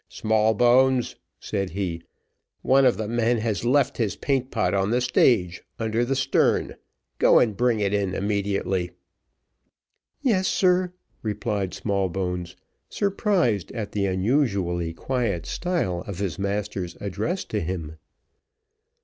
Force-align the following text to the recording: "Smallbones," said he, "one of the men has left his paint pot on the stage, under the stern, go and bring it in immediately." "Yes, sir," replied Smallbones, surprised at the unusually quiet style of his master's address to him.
"Smallbones," 0.09 1.15
said 1.39 1.69
he, 1.69 2.01
"one 2.63 2.85
of 2.87 2.97
the 2.97 3.07
men 3.07 3.37
has 3.37 3.63
left 3.63 3.97
his 3.97 4.15
paint 4.15 4.49
pot 4.49 4.73
on 4.73 4.89
the 4.89 4.99
stage, 4.99 5.61
under 5.77 6.03
the 6.03 6.15
stern, 6.15 6.75
go 7.19 7.37
and 7.37 7.55
bring 7.55 7.79
it 7.81 7.93
in 7.93 8.15
immediately." 8.15 8.89
"Yes, 10.23 10.47
sir," 10.47 10.91
replied 11.21 11.75
Smallbones, 11.75 12.55
surprised 12.89 13.71
at 13.73 13.91
the 13.91 14.07
unusually 14.07 14.91
quiet 14.91 15.45
style 15.45 16.03
of 16.07 16.17
his 16.17 16.39
master's 16.39 16.95
address 16.99 17.45
to 17.45 17.61
him. 17.61 17.97